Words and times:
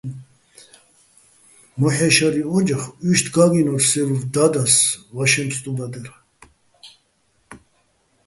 მოჰ̦ე́ 1.79 2.11
შარიჼ 2.15 2.43
ო́ჯახ, 2.57 2.81
უჲშტი̆ 3.07 3.33
გა́გჲინორ 3.35 3.81
სე 3.89 4.01
და́დას 4.33 4.75
ვაშეჼ 5.15 5.43
ფსტუბადერ. 5.49 6.07